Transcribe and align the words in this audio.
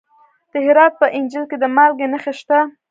د 0.51 0.53
هرات 0.65 0.93
په 1.01 1.07
انجیل 1.17 1.43
کې 1.49 1.57
د 1.59 1.65
مالګې 1.75 2.07
نښې 2.11 2.33
شته. 2.39 2.57